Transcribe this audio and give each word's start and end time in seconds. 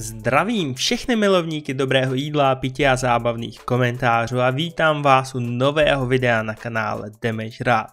Zdravím 0.00 0.74
všechny 0.74 1.16
milovníky 1.16 1.74
dobrého 1.74 2.14
jídla, 2.14 2.54
pití 2.54 2.86
a 2.86 2.96
zábavných 2.96 3.60
komentářů 3.60 4.40
a 4.40 4.50
vítám 4.50 5.02
vás 5.02 5.34
u 5.34 5.40
nového 5.40 6.06
videa 6.06 6.42
na 6.42 6.54
kanále 6.54 7.10
Demeš 7.22 7.60
Rád. 7.60 7.86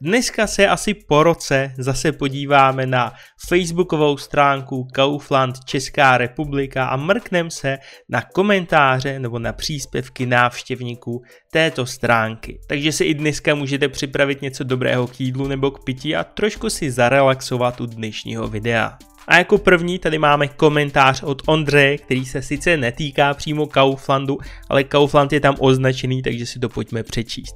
Dneska 0.00 0.46
se 0.46 0.68
asi 0.68 0.94
po 0.94 1.22
roce 1.22 1.72
zase 1.78 2.12
podíváme 2.12 2.86
na 2.86 3.12
facebookovou 3.48 4.16
stránku 4.16 4.88
Kaufland 4.94 5.64
Česká 5.64 6.18
republika 6.18 6.86
a 6.86 6.96
mrknem 6.96 7.50
se 7.50 7.78
na 8.08 8.22
komentáře 8.22 9.18
nebo 9.18 9.38
na 9.38 9.52
příspěvky 9.52 10.26
návštěvníků 10.26 11.22
této 11.52 11.86
stránky. 11.86 12.60
Takže 12.68 12.92
si 12.92 13.04
i 13.04 13.14
dneska 13.14 13.54
můžete 13.54 13.88
připravit 13.88 14.42
něco 14.42 14.64
dobrého 14.64 15.06
k 15.06 15.20
jídlu 15.20 15.48
nebo 15.48 15.70
k 15.70 15.84
pití 15.84 16.16
a 16.16 16.24
trošku 16.24 16.70
si 16.70 16.90
zarelaxovat 16.90 17.80
u 17.80 17.86
dnešního 17.86 18.48
videa. 18.48 18.98
A 19.28 19.38
jako 19.38 19.58
první 19.58 19.98
tady 19.98 20.18
máme 20.18 20.48
komentář 20.48 21.22
od 21.22 21.42
Ondřeje, 21.46 21.98
který 21.98 22.24
se 22.24 22.42
sice 22.42 22.76
netýká 22.76 23.34
přímo 23.34 23.66
Kauflandu, 23.66 24.38
ale 24.68 24.84
Kaufland 24.84 25.32
je 25.32 25.40
tam 25.40 25.56
označený, 25.58 26.22
takže 26.22 26.46
si 26.46 26.58
to 26.58 26.68
pojďme 26.68 27.02
přečíst. 27.02 27.54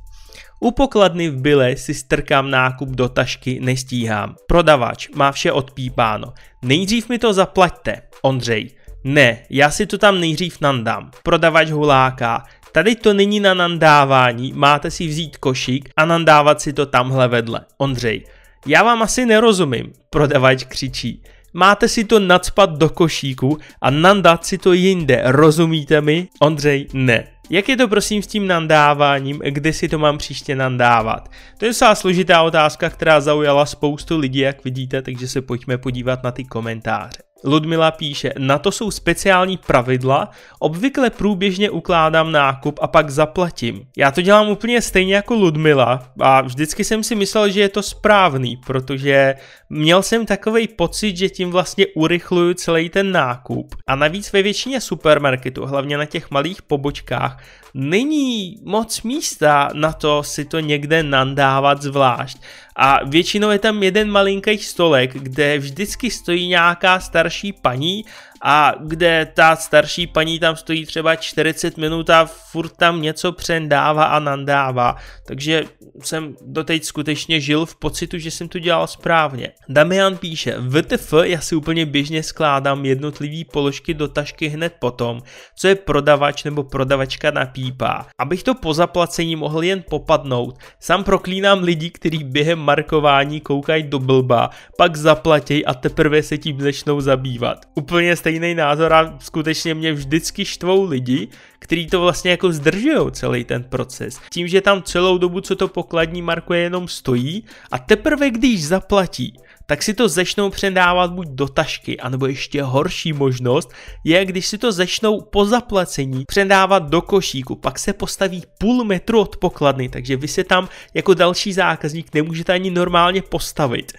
U 0.60 0.70
pokladny 0.70 1.30
v 1.30 1.40
byle 1.40 1.76
si 1.76 1.94
strkám 1.94 2.50
nákup 2.50 2.88
do 2.88 3.08
tašky, 3.08 3.60
nestíhám. 3.60 4.36
Prodavač, 4.46 5.08
má 5.08 5.32
vše 5.32 5.52
odpípáno. 5.52 6.32
Nejdřív 6.62 7.08
mi 7.08 7.18
to 7.18 7.32
zaplaťte. 7.32 8.02
Ondřej, 8.22 8.70
ne, 9.04 9.38
já 9.50 9.70
si 9.70 9.86
to 9.86 9.98
tam 9.98 10.20
nejdřív 10.20 10.60
nandám. 10.60 11.10
Prodavač 11.22 11.70
huláká, 11.70 12.44
tady 12.72 12.96
to 12.96 13.14
není 13.14 13.40
na 13.40 13.54
nandávání, 13.54 14.52
máte 14.52 14.90
si 14.90 15.06
vzít 15.06 15.36
košík 15.36 15.90
a 15.96 16.04
nandávat 16.04 16.60
si 16.60 16.72
to 16.72 16.86
tamhle 16.86 17.28
vedle. 17.28 17.60
Ondřej, 17.78 18.24
já 18.66 18.82
vám 18.82 19.02
asi 19.02 19.26
nerozumím, 19.26 19.92
prodavač 20.10 20.64
křičí. 20.64 21.22
Máte 21.56 21.88
si 21.88 22.04
to 22.04 22.18
nadspat 22.18 22.70
do 22.70 22.88
košíku 22.88 23.58
a 23.82 23.90
nandat 23.90 24.44
si 24.44 24.58
to 24.58 24.72
jinde, 24.72 25.22
rozumíte 25.24 26.00
mi? 26.00 26.28
Ondřej, 26.40 26.86
ne. 26.92 27.24
Jak 27.50 27.68
je 27.68 27.76
to 27.76 27.88
prosím 27.88 28.22
s 28.22 28.26
tím 28.26 28.46
nandáváním, 28.46 29.40
kde 29.44 29.72
si 29.72 29.88
to 29.88 29.98
mám 29.98 30.18
příště 30.18 30.56
nandávat? 30.56 31.28
To 31.58 31.64
je 31.64 31.70
docela 31.70 31.94
složitá 31.94 32.42
otázka, 32.42 32.90
která 32.90 33.20
zaujala 33.20 33.66
spoustu 33.66 34.18
lidí, 34.18 34.38
jak 34.38 34.64
vidíte, 34.64 35.02
takže 35.02 35.28
se 35.28 35.42
pojďme 35.42 35.78
podívat 35.78 36.22
na 36.22 36.30
ty 36.30 36.44
komentáře. 36.44 37.18
Ludmila 37.46 37.90
píše, 37.90 38.32
na 38.38 38.58
to 38.58 38.72
jsou 38.72 38.90
speciální 38.90 39.56
pravidla, 39.56 40.30
obvykle 40.58 41.10
průběžně 41.10 41.70
ukládám 41.70 42.32
nákup 42.32 42.78
a 42.82 42.86
pak 42.86 43.10
zaplatím. 43.10 43.86
Já 43.96 44.10
to 44.10 44.22
dělám 44.22 44.48
úplně 44.48 44.82
stejně 44.82 45.14
jako 45.14 45.34
Ludmila 45.34 46.12
a 46.20 46.40
vždycky 46.40 46.84
jsem 46.84 47.02
si 47.02 47.14
myslel, 47.14 47.50
že 47.50 47.60
je 47.60 47.68
to 47.68 47.82
správný, 47.82 48.56
protože 48.56 49.34
měl 49.74 50.02
jsem 50.02 50.26
takový 50.26 50.68
pocit, 50.68 51.16
že 51.16 51.28
tím 51.28 51.50
vlastně 51.50 51.86
urychluju 51.94 52.54
celý 52.54 52.88
ten 52.88 53.12
nákup. 53.12 53.74
A 53.86 53.94
navíc 53.94 54.32
ve 54.32 54.42
většině 54.42 54.80
supermarketů, 54.80 55.66
hlavně 55.66 55.98
na 55.98 56.04
těch 56.04 56.30
malých 56.30 56.62
pobočkách, 56.62 57.42
není 57.74 58.58
moc 58.62 59.02
místa 59.02 59.68
na 59.74 59.92
to 59.92 60.22
si 60.22 60.44
to 60.44 60.60
někde 60.60 61.02
nandávat 61.02 61.82
zvlášť. 61.82 62.38
A 62.76 63.04
většinou 63.04 63.50
je 63.50 63.58
tam 63.58 63.82
jeden 63.82 64.10
malinký 64.10 64.58
stolek, 64.58 65.14
kde 65.14 65.58
vždycky 65.58 66.10
stojí 66.10 66.48
nějaká 66.48 67.00
starší 67.00 67.52
paní 67.52 68.04
a 68.46 68.74
kde 68.80 69.28
ta 69.34 69.56
starší 69.56 70.06
paní 70.06 70.38
tam 70.38 70.56
stojí 70.56 70.86
třeba 70.86 71.16
40 71.16 71.76
minut 71.76 72.10
a 72.10 72.24
furt 72.24 72.76
tam 72.76 73.02
něco 73.02 73.32
přendává 73.32 74.04
a 74.04 74.18
nandává. 74.18 74.96
Takže 75.26 75.64
jsem 76.00 76.36
doteď 76.46 76.84
skutečně 76.84 77.40
žil 77.40 77.66
v 77.66 77.76
pocitu, 77.76 78.18
že 78.18 78.30
jsem 78.30 78.48
to 78.48 78.58
dělal 78.58 78.86
správně. 78.86 79.52
Damian 79.68 80.16
píše, 80.16 80.56
VTF 80.60 81.14
já 81.22 81.40
si 81.40 81.56
úplně 81.56 81.86
běžně 81.86 82.22
skládám 82.22 82.84
jednotlivý 82.84 83.44
položky 83.44 83.94
do 83.94 84.08
tašky 84.08 84.48
hned 84.48 84.74
potom, 84.78 85.22
co 85.56 85.68
je 85.68 85.74
prodavač 85.74 86.44
nebo 86.44 86.62
prodavačka 86.62 87.30
napípá. 87.30 88.06
Abych 88.18 88.42
to 88.42 88.54
po 88.54 88.74
zaplacení 88.74 89.36
mohl 89.36 89.62
jen 89.62 89.84
popadnout, 89.90 90.58
sám 90.80 91.04
proklínám 91.04 91.62
lidi, 91.62 91.90
kteří 91.90 92.24
během 92.24 92.58
markování 92.58 93.40
koukají 93.40 93.82
do 93.82 93.98
blba, 93.98 94.50
pak 94.78 94.96
zaplatěj 94.96 95.64
a 95.66 95.74
teprve 95.74 96.22
se 96.22 96.38
tím 96.38 96.60
začnou 96.60 97.00
zabývat. 97.00 97.58
Úplně 97.74 98.16
stejně 98.16 98.33
stejný 98.34 98.54
názor 98.54 98.92
a 98.92 99.18
skutečně 99.20 99.74
mě 99.74 99.92
vždycky 99.92 100.44
štvou 100.44 100.84
lidi, 100.84 101.28
kteří 101.58 101.86
to 101.86 102.00
vlastně 102.00 102.30
jako 102.30 102.52
zdržují 102.52 103.12
celý 103.12 103.44
ten 103.44 103.64
proces. 103.64 104.18
Tím, 104.30 104.48
že 104.48 104.60
tam 104.60 104.82
celou 104.82 105.18
dobu, 105.18 105.40
co 105.40 105.56
to 105.56 105.68
pokladní 105.68 106.22
markuje, 106.22 106.60
jenom 106.60 106.88
stojí 106.88 107.44
a 107.70 107.78
teprve 107.78 108.30
když 108.30 108.66
zaplatí, 108.66 109.36
tak 109.66 109.82
si 109.82 109.94
to 109.94 110.08
začnou 110.08 110.50
předávat 110.50 111.12
buď 111.12 111.28
do 111.28 111.48
tašky, 111.48 112.00
anebo 112.00 112.26
ještě 112.26 112.62
horší 112.62 113.12
možnost 113.12 113.72
je, 114.04 114.24
když 114.24 114.46
si 114.46 114.58
to 114.58 114.72
začnou 114.72 115.20
po 115.20 115.44
zaplacení 115.44 116.24
předávat 116.26 116.90
do 116.90 117.02
košíku, 117.02 117.56
pak 117.56 117.78
se 117.78 117.92
postaví 117.92 118.42
půl 118.58 118.84
metru 118.84 119.20
od 119.20 119.36
pokladny, 119.36 119.88
takže 119.88 120.16
vy 120.16 120.28
se 120.28 120.44
tam 120.44 120.68
jako 120.94 121.14
další 121.14 121.52
zákazník 121.52 122.14
nemůžete 122.14 122.52
ani 122.52 122.70
normálně 122.70 123.22
postavit. 123.22 123.92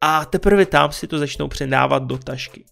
A 0.00 0.24
teprve 0.24 0.66
tam 0.66 0.92
si 0.92 1.06
to 1.06 1.18
začnou 1.18 1.48
předávat 1.48 2.02
do 2.02 2.18
tašky 2.18 2.64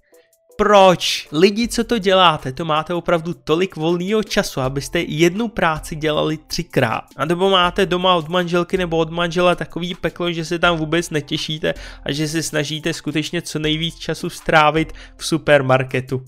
proč? 0.60 1.28
Lidi, 1.32 1.69
co 1.69 1.84
to 1.84 1.98
děláte, 1.98 2.53
to 2.53 2.65
máte 2.65 2.94
opravdu 2.94 3.34
tolik 3.44 3.76
volného 3.76 4.22
času, 4.22 4.60
abyste 4.60 5.00
jednu 5.00 5.48
práci 5.48 5.97
dělali 5.97 6.38
třikrát. 6.47 7.04
A 7.16 7.25
nebo 7.25 7.50
máte 7.50 7.87
doma 7.87 8.15
od 8.15 8.28
manželky 8.28 8.76
nebo 8.76 8.97
od 8.97 9.10
manžela 9.10 9.54
takový 9.54 9.94
peklo, 9.94 10.32
že 10.32 10.44
se 10.44 10.59
tam 10.59 10.76
vůbec 10.76 11.10
netěšíte 11.10 11.75
a 12.04 12.12
že 12.12 12.28
se 12.28 12.43
snažíte 12.43 12.93
skutečně 12.93 13.43
co 13.43 13.59
nejvíc 13.59 13.97
času 13.97 14.31
strávit 14.31 14.93
v 15.16 15.26
supermarketu. 15.26 16.22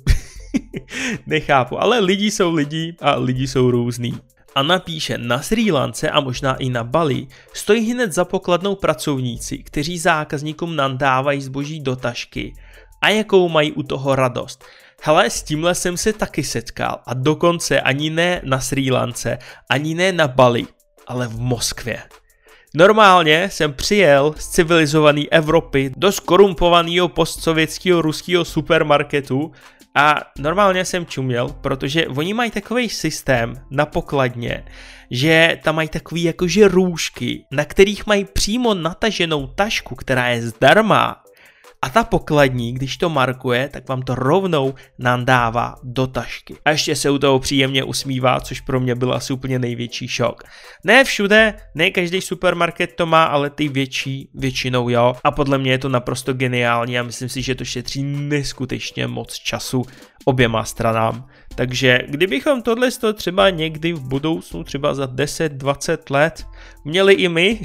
Nechápu, 1.27 1.83
ale 1.83 2.01
lidi 2.01 2.31
jsou 2.31 2.55
lidi 2.55 2.97
a 3.01 3.17
lidi 3.17 3.49
jsou 3.49 3.71
různý. 3.71 4.19
A 4.55 4.63
napíše, 4.63 5.19
na 5.19 5.43
Sri 5.43 5.73
Lance 5.73 6.11
a 6.11 6.21
možná 6.21 6.55
i 6.55 6.71
na 6.71 6.85
Bali 6.85 7.27
stojí 7.55 7.93
hned 7.93 8.13
za 8.13 8.25
pokladnou 8.25 8.75
pracovníci, 8.75 9.59
kteří 9.59 9.99
zákazníkům 9.99 10.77
nandávají 10.77 11.43
zboží 11.43 11.81
do 11.81 11.97
tašky 11.97 12.55
a 13.03 13.09
jakou 13.09 13.49
mají 13.49 13.73
u 13.73 13.83
toho 13.83 14.15
radost. 14.15 14.65
Hele, 15.03 15.31
s 15.31 15.43
tímhle 15.43 15.75
jsem 15.75 15.97
se 15.97 16.13
taky 16.13 16.45
setkal 16.45 16.99
a 17.07 17.15
dokonce 17.15 17.81
ani 17.81 18.11
ne 18.11 18.41
na 18.45 18.61
Sri 18.61 18.91
Lance, 18.91 19.39
ani 19.71 19.95
ne 19.95 20.13
na 20.13 20.29
Bali, 20.29 20.67
ale 21.07 21.29
v 21.29 21.39
Moskvě. 21.39 22.03
Normálně 22.75 23.51
jsem 23.51 23.73
přijel 23.73 24.35
z 24.39 24.49
civilizované 24.49 25.23
Evropy 25.31 25.93
do 25.97 26.13
skorumpovaného 26.13 27.09
postsovětského 27.09 28.03
ruského 28.03 28.45
supermarketu 28.45 29.53
a 29.95 30.21
normálně 30.39 30.85
jsem 30.85 31.07
čuměl, 31.07 31.49
protože 31.49 32.07
oni 32.07 32.35
mají 32.35 32.51
takový 32.51 32.89
systém 32.89 33.55
na 33.71 33.87
pokladně, 33.87 34.65
že 35.11 35.59
tam 35.65 35.75
mají 35.75 35.89
takový 35.89 36.23
jakože 36.23 36.69
růžky, 36.69 37.45
na 37.51 37.65
kterých 37.65 38.07
mají 38.07 38.25
přímo 38.25 38.75
nataženou 38.75 39.47
tašku, 39.47 39.95
která 39.95 40.29
je 40.29 40.43
zdarma 40.43 41.22
a 41.85 41.89
ta 41.89 42.05
pokladní, 42.05 42.73
když 42.73 42.97
to 42.97 43.09
markuje, 43.09 43.69
tak 43.69 43.89
vám 43.89 44.03
to 44.03 44.15
rovnou 44.15 44.75
nandává 44.99 45.75
do 45.83 46.07
tašky. 46.07 46.57
A 46.65 46.71
ještě 46.71 46.97
se 46.97 47.11
u 47.11 47.19
toho 47.19 47.39
příjemně 47.39 47.85
usmívá, 47.85 48.41
což 48.41 48.61
pro 48.61 48.81
mě 48.81 48.95
byl 48.95 49.13
asi 49.13 49.33
úplně 49.33 49.59
největší 49.59 50.09
šok. 50.09 50.43
Ne 50.85 51.05
všude, 51.05 51.55
ne 51.75 51.91
každý 51.91 52.21
supermarket 52.21 52.95
to 52.95 53.07
má, 53.07 53.25
ale 53.25 53.51
ty 53.51 53.69
větší 53.69 54.31
většinou 54.35 54.89
jo. 54.89 55.15
A 55.25 55.31
podle 55.31 55.59
mě 55.59 55.71
je 55.71 55.79
to 55.79 55.89
naprosto 55.89 56.33
geniální 56.33 56.99
a 56.99 57.03
myslím 57.03 57.29
si, 57.29 57.43
že 57.43 57.55
to 57.55 57.65
šetří 57.65 58.03
neskutečně 58.03 59.07
moc 59.07 59.35
času 59.35 59.83
oběma 60.25 60.65
stranám. 60.65 61.27
Takže 61.55 62.01
kdybychom 62.09 62.63
tohle 62.63 62.89
třeba 63.15 63.51
někdy 63.51 63.93
v 63.93 64.01
budoucnu, 64.01 64.65
třeba 64.65 64.95
za 64.95 65.07
10-20 65.07 65.99
let, 66.11 66.47
měli 66.85 67.15
i 67.15 67.29
my, 67.29 67.61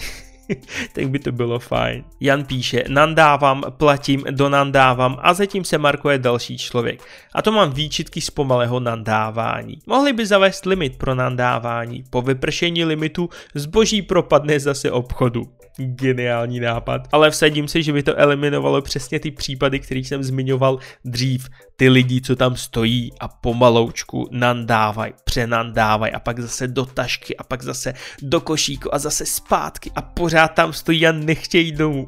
tak 0.94 1.10
by 1.10 1.20
to 1.20 1.32
bylo 1.32 1.60
fajn. 1.60 2.04
Jan 2.20 2.46
píše, 2.46 2.84
nandávám, 2.88 3.64
platím, 3.78 4.24
donandávám 4.32 5.18
a 5.22 5.34
zatím 5.34 5.64
se 5.64 5.78
markuje 5.78 6.18
další 6.18 6.58
člověk. 6.58 7.04
A 7.34 7.42
to 7.42 7.52
mám 7.52 7.72
výčitky 7.72 8.22
z 8.22 8.30
pomalého 8.30 8.80
nandávání. 8.80 9.80
Mohli 9.88 10.14
by 10.14 10.26
zavést 10.26 10.66
limit 10.66 10.98
pro 10.98 11.16
nandávání. 11.16 12.04
Po 12.10 12.22
vypršení 12.22 12.86
limitu 12.86 13.30
zboží 13.56 14.02
propadne 14.02 14.60
zase 14.60 14.92
obchodu. 14.92 15.44
Geniální 15.80 16.60
nápad. 16.60 17.02
Ale 17.12 17.32
vsadím 17.32 17.68
si, 17.68 17.84
že 17.84 17.94
by 17.94 18.04
to 18.04 18.20
eliminovalo 18.20 18.82
přesně 18.82 19.20
ty 19.20 19.32
případy, 19.32 19.80
které 19.80 20.00
jsem 20.00 20.24
zmiňoval 20.24 20.80
dřív. 21.06 21.50
Ty 21.76 21.90
lidi, 21.90 22.22
co 22.22 22.36
tam 22.36 22.56
stojí 22.56 23.12
a 23.20 23.28
pomaloučku 23.28 24.30
nandávají, 24.32 25.14
přenandávají 25.24 26.14
a 26.14 26.20
pak 26.20 26.40
zase 26.40 26.68
do 26.68 26.86
tašky 26.86 27.38
a 27.38 27.44
pak 27.44 27.64
zase 27.64 27.94
do 28.22 28.42
košíku 28.42 28.96
a 28.96 29.00
zase 29.00 29.26
zpátky 29.26 29.92
a 29.96 30.02
pořád 30.02 30.37
tam 30.48 30.74
stojí 30.74 31.08
a 31.08 31.12
nechtějí 31.12 31.72
domů. 31.72 32.08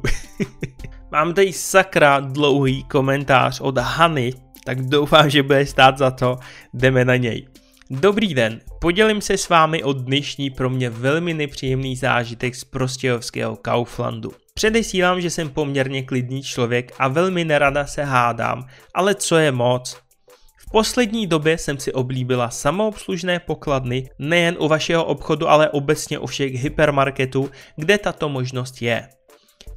Mám 1.12 1.34
tady 1.34 1.52
sakra 1.52 2.20
dlouhý 2.20 2.84
komentář 2.84 3.60
od 3.60 3.78
Hany, 3.78 4.32
tak 4.64 4.82
doufám, 4.82 5.30
že 5.30 5.42
bude 5.42 5.66
stát 5.66 5.98
za 5.98 6.10
to, 6.10 6.36
jdeme 6.74 7.04
na 7.04 7.16
něj. 7.16 7.46
Dobrý 7.90 8.34
den, 8.34 8.60
podělím 8.80 9.20
se 9.20 9.36
s 9.36 9.48
vámi 9.48 9.82
o 9.82 9.92
dnešní 9.92 10.50
pro 10.50 10.70
mě 10.70 10.90
velmi 10.90 11.34
nepříjemný 11.34 11.96
zážitek 11.96 12.54
z 12.54 12.64
prostějovského 12.64 13.56
Kauflandu. 13.56 14.32
Předesílám, 14.54 15.20
že 15.20 15.30
jsem 15.30 15.48
poměrně 15.48 16.02
klidný 16.02 16.42
člověk 16.42 16.92
a 16.98 17.08
velmi 17.08 17.44
nerada 17.44 17.86
se 17.86 18.04
hádám, 18.04 18.66
ale 18.94 19.14
co 19.14 19.36
je 19.36 19.52
moc? 19.52 20.00
Poslední 20.72 21.26
době 21.26 21.58
jsem 21.58 21.78
si 21.78 21.92
oblíbila 21.92 22.50
samoobslužné 22.50 23.40
pokladny 23.40 24.10
nejen 24.18 24.56
u 24.58 24.68
vašeho 24.68 25.04
obchodu, 25.04 25.48
ale 25.48 25.70
obecně 25.70 26.18
u 26.18 26.26
všech 26.26 26.52
hypermarketů, 26.54 27.50
kde 27.76 27.98
tato 27.98 28.28
možnost 28.28 28.82
je. 28.82 29.08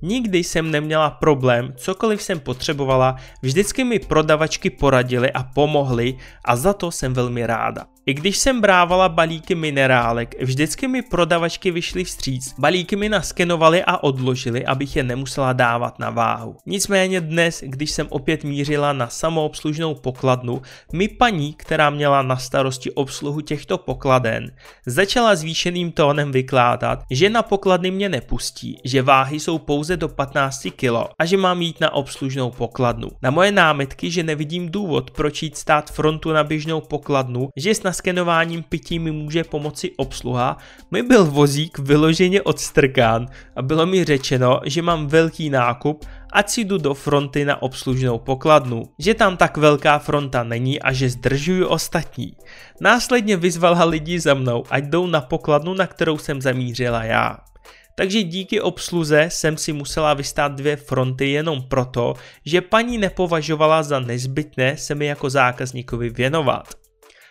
Nikdy 0.02 0.38
jsem 0.38 0.72
neměla 0.72 1.10
problém, 1.10 1.74
cokoliv 1.78 2.22
jsem 2.22 2.40
potřebovala, 2.40 3.16
vždycky 3.42 3.84
mi 3.84 4.00
prodavačky 4.00 4.70
poradily 4.70 5.32
a 5.32 5.44
pomohly 5.44 6.18
a 6.46 6.56
za 6.56 6.74
to 6.74 6.92
jsem 6.92 7.14
velmi 7.14 7.46
ráda. 7.46 7.86
I 8.06 8.14
když 8.14 8.38
jsem 8.38 8.62
brávala 8.62 9.10
balíky 9.10 9.56
minerálek, 9.56 10.36
vždycky 10.42 10.88
mi 10.88 11.02
prodavačky 11.02 11.72
vyšly 11.72 12.04
vstříc. 12.04 12.56
Balíky 12.60 12.96
mi 12.96 13.10
naskenovali 13.10 13.84
a 13.84 14.04
odložili, 14.04 14.66
abych 14.66 14.96
je 14.96 15.04
nemusela 15.04 15.54
dávat 15.54 16.00
na 16.00 16.10
váhu. 16.10 16.56
Nicméně 16.66 17.22
dnes, 17.22 17.64
když 17.66 17.92
jsem 17.92 18.08
opět 18.10 18.44
mířila 18.44 18.94
na 18.94 19.10
samoobslužnou 19.10 19.96
pokladnu, 19.96 20.62
mi 20.94 21.08
paní, 21.08 21.54
která 21.54 21.90
měla 21.90 22.22
na 22.22 22.38
starosti 22.38 22.92
obsluhu 22.92 23.42
těchto 23.42 23.78
pokladen, 23.78 24.52
začala 24.86 25.36
zvýšeným 25.36 25.92
tónem 25.92 26.32
vykládat, 26.32 27.04
že 27.12 27.30
na 27.30 27.44
pokladny 27.44 27.92
mě 27.92 28.10
nepustí, 28.10 28.78
že 28.84 29.02
váhy 29.02 29.40
jsou 29.40 29.58
pouze 29.58 29.98
do 29.98 30.10
15 30.10 30.68
kg 30.76 30.94
a 31.20 31.26
že 31.26 31.38
mám 31.38 31.62
jít 31.62 31.82
na 31.82 31.94
obslužnou 31.94 32.52
pokladnu. 32.52 33.10
Na 33.22 33.32
moje 33.32 33.52
námitky, 33.52 34.12
že 34.12 34.24
nevidím 34.24 34.70
důvod, 34.70 35.12
proč 35.12 35.44
jít 35.44 35.58
stát 35.58 35.92
frontu 35.92 36.32
na 36.32 36.44
běžnou 36.44 36.82
pokladnu, 36.82 37.50
že 37.58 37.76
snad 37.76 37.93
naskenováním 37.94 38.64
pití 38.64 39.00
mi 39.00 39.12
může 39.12 39.44
pomoci 39.44 39.92
obsluha, 39.98 40.58
mi 40.92 41.04
byl 41.04 41.26
vozík 41.26 41.80
vyloženě 41.80 42.42
odstrkán 42.42 43.28
a 43.56 43.62
bylo 43.62 43.86
mi 43.86 44.04
řečeno, 44.04 44.60
že 44.66 44.82
mám 44.82 45.08
velký 45.08 45.50
nákup 45.50 46.06
ať 46.34 46.50
si 46.50 46.64
jdu 46.64 46.78
do 46.78 46.94
fronty 46.94 47.46
na 47.46 47.62
obslužnou 47.62 48.18
pokladnu, 48.18 48.84
že 49.00 49.14
tam 49.14 49.38
tak 49.38 49.58
velká 49.58 50.00
fronta 50.00 50.44
není 50.44 50.82
a 50.82 50.94
že 50.94 51.10
zdržuju 51.10 51.68
ostatní. 51.68 52.34
Následně 52.82 53.38
vyzvala 53.38 53.86
lidi 53.86 54.20
za 54.20 54.34
mnou, 54.34 54.64
ať 54.70 54.84
jdou 54.84 55.08
na 55.08 55.22
pokladnu, 55.22 55.74
na 55.74 55.88
kterou 55.88 56.18
jsem 56.18 56.42
zamířila 56.42 57.04
já. 57.04 57.38
Takže 57.96 58.24
díky 58.24 58.62
obsluze 58.62 59.30
jsem 59.30 59.58
si 59.58 59.74
musela 59.74 60.14
vystát 60.14 60.52
dvě 60.52 60.76
fronty 60.76 61.30
jenom 61.30 61.62
proto, 61.62 62.14
že 62.46 62.62
paní 62.62 62.98
nepovažovala 62.98 63.84
za 63.84 64.00
nezbytné 64.00 64.78
se 64.78 64.96
mi 64.96 65.06
jako 65.06 65.30
zákazníkovi 65.30 66.10
věnovat. 66.10 66.83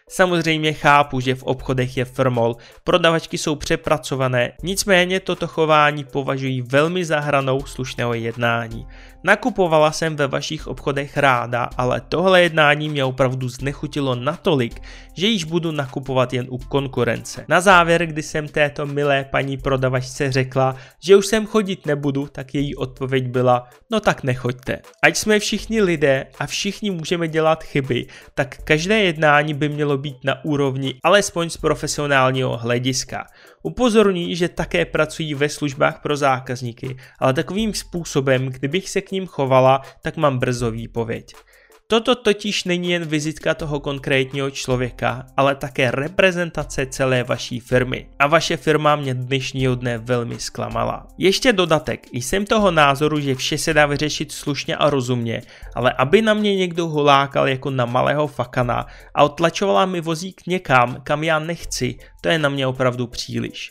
Samozřejmě 0.09 0.73
chápu, 0.73 1.21
že 1.21 1.35
v 1.35 1.43
obchodech 1.43 1.97
je 1.97 2.05
firmol, 2.05 2.57
prodavačky 2.85 3.39
jsou 3.39 3.55
přepracované, 3.55 4.53
nicméně 4.63 5.21
toto 5.21 5.47
chování 5.47 6.05
považují 6.05 6.63
velmi 6.63 7.05
za 7.05 7.21
hranou 7.21 7.61
slušného 7.67 8.15
jednání. 8.15 8.87
Nakupovala 9.25 9.93
jsem 9.93 10.17
ve 10.17 10.27
vašich 10.27 10.67
obchodech 10.67 11.17
ráda, 11.17 11.69
ale 11.77 12.01
tohle 12.09 12.43
jednání 12.43 12.89
mě 12.89 13.05
opravdu 13.05 13.49
znechutilo 13.49 14.15
natolik, 14.15 14.83
že 15.17 15.27
již 15.27 15.45
budu 15.45 15.73
nakupovat 15.73 16.33
jen 16.33 16.47
u 16.51 16.59
konkurence. 16.59 17.45
Na 17.49 17.61
závěr, 17.61 18.07
kdy 18.07 18.23
jsem 18.23 18.49
této 18.49 18.87
milé 18.87 19.25
paní 19.31 19.57
prodavačce 19.57 20.33
řekla, 20.33 20.77
že 21.01 21.17
už 21.17 21.27
sem 21.27 21.47
chodit 21.47 21.87
nebudu, 21.87 22.29
tak 22.33 22.55
její 22.55 22.77
odpověď 22.77 23.27
byla, 23.27 23.69
no 23.91 24.01
tak 24.01 24.23
nechoďte. 24.23 24.79
Ať 25.03 25.17
jsme 25.17 25.39
všichni 25.39 25.83
lidé 25.83 26.27
a 26.39 26.47
všichni 26.47 26.91
můžeme 26.91 27.29
dělat 27.29 27.65
chyby, 27.65 28.07
tak 28.35 28.57
každé 28.65 28.99
jednání 28.99 29.55
by 29.55 29.69
mělo 29.69 29.99
být 29.99 30.17
na 30.25 30.45
úrovni 30.45 30.95
alespoň 31.05 31.51
z 31.51 31.57
profesionálního 31.57 32.57
hlediska. 32.57 33.27
Upozorní, 33.63 34.37
že 34.37 34.49
také 34.49 34.85
pracují 34.85 35.35
ve 35.35 35.49
službách 35.49 36.03
pro 36.03 36.17
zákazníky, 36.17 36.97
ale 37.19 37.33
takovým 37.35 37.75
způsobem, 37.75 38.47
kdybych 38.47 38.91
se 38.91 39.01
k 39.01 39.11
ním 39.11 39.27
chovala, 39.27 39.83
tak 40.03 40.17
mám 40.17 40.39
brzo 40.39 40.71
výpověď. 40.71 41.35
Toto 41.93 42.15
totiž 42.15 42.65
není 42.65 42.91
jen 42.91 43.05
vizitka 43.05 43.55
toho 43.55 43.81
konkrétního 43.81 44.51
člověka, 44.51 45.27
ale 45.37 45.55
také 45.55 45.91
reprezentace 45.91 46.87
celé 46.87 47.25
vaší 47.25 47.61
firmy. 47.61 48.07
A 48.19 48.27
vaše 48.27 48.57
firma 48.57 48.97
mě 48.97 49.15
dnešního 49.15 49.75
dne 49.75 49.99
velmi 49.99 50.39
zklamala. 50.41 51.07
Ještě 51.19 51.53
dodatek, 51.53 52.07
jsem 52.13 52.47
toho 52.47 52.71
názoru, 52.71 53.21
že 53.21 53.35
vše 53.35 53.59
se 53.59 53.75
dá 53.75 53.87
vyřešit 53.87 54.33
slušně 54.33 54.77
a 54.77 54.91
rozumně, 54.91 55.43
ale 55.75 55.93
aby 55.93 56.23
na 56.23 56.35
mě 56.35 56.57
někdo 56.57 56.87
hulákal 56.87 57.49
jako 57.49 57.71
na 57.71 57.85
malého 57.85 58.27
fakana 58.27 58.87
a 59.15 59.25
otlačovala 59.25 59.87
mi 59.87 60.01
vozík 60.01 60.41
někam, 60.47 60.97
kam 61.03 61.25
já 61.25 61.39
nechci, 61.39 61.95
to 62.21 62.29
je 62.29 62.39
na 62.39 62.49
mě 62.49 62.67
opravdu 62.67 63.07
příliš. 63.07 63.71